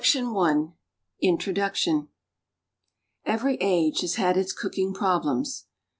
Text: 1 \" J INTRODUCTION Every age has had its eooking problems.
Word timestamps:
1 0.15 0.67
\" 0.85 0.93
J 1.21 1.27
INTRODUCTION 1.27 2.07
Every 3.23 3.57
age 3.61 4.01
has 4.01 4.15
had 4.15 4.35
its 4.35 4.51
eooking 4.55 4.95
problems. 4.95 5.67